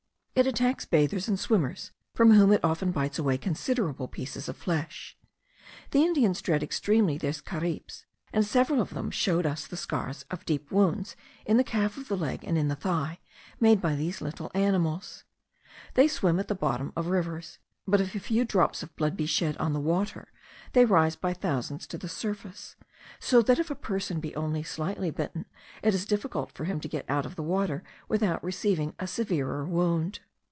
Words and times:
It 0.33 0.47
attacks 0.47 0.85
bathers 0.85 1.27
and 1.27 1.39
swimmers, 1.39 1.91
from 2.15 2.31
whom 2.31 2.51
it 2.51 2.63
often 2.63 2.91
bites 2.91 3.19
away 3.19 3.37
considerable 3.37 4.07
pieces 4.07 4.49
of 4.49 4.57
flesh. 4.57 5.15
The 5.91 6.01
Indians 6.03 6.41
dread 6.41 6.63
extremely 6.63 7.19
these 7.19 7.41
caribes; 7.41 8.05
and 8.33 8.43
several 8.43 8.81
of 8.81 8.91
them 8.95 9.11
showed 9.11 9.45
us 9.45 9.67
the 9.67 9.77
scars 9.77 10.25
of 10.31 10.43
deep 10.45 10.71
wounds 10.71 11.15
in 11.45 11.57
the 11.57 11.63
calf 11.63 11.95
of 11.97 12.07
the 12.07 12.17
leg 12.17 12.43
and 12.43 12.57
in 12.57 12.69
the 12.69 12.75
thigh, 12.75 13.19
made 13.59 13.81
by 13.81 13.93
these 13.93 14.19
little 14.21 14.49
animals. 14.55 15.25
They 15.93 16.07
swim 16.07 16.39
at 16.39 16.47
the 16.47 16.55
bottom 16.55 16.91
of 16.95 17.07
rivers; 17.07 17.59
but 17.85 18.01
if 18.01 18.15
a 18.15 18.19
few 18.19 18.43
drops 18.43 18.81
of 18.81 18.95
blood 18.95 19.15
be 19.15 19.27
shed 19.27 19.55
on 19.57 19.73
the 19.73 19.79
water, 19.79 20.27
they 20.73 20.85
rise 20.85 21.15
by 21.15 21.33
thousands 21.33 21.85
to 21.87 21.99
the 21.99 22.09
surface, 22.09 22.75
so 23.19 23.43
that 23.43 23.59
if 23.59 23.69
a 23.69 23.75
person 23.75 24.19
be 24.19 24.35
only 24.35 24.63
slightly 24.63 25.11
bitten, 25.11 25.45
it 25.83 25.93
is 25.93 26.03
difficult 26.07 26.51
for 26.51 26.63
him 26.65 26.79
to 26.79 26.87
get 26.89 27.05
out 27.07 27.27
of 27.27 27.35
the 27.35 27.43
water 27.43 27.83
without 28.09 28.43
receiving 28.43 28.95
a 28.97 29.05
severer 29.05 29.65
wound. 29.67 30.19